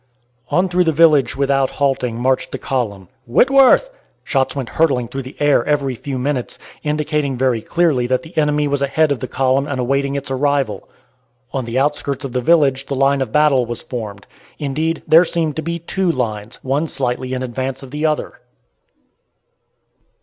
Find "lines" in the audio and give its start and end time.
16.11-16.57